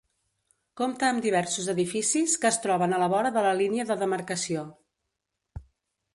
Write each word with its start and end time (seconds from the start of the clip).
Compta 0.79 1.09
amb 1.15 1.21
diversos 1.25 1.67
edificis, 1.73 2.33
que 2.45 2.49
es 2.55 2.57
troben 2.65 2.97
a 2.99 3.03
la 3.05 3.11
vora 3.15 3.35
de 3.37 3.45
la 3.49 3.53
línia 3.61 3.87
de 3.93 4.01
demarcació. 4.07 4.67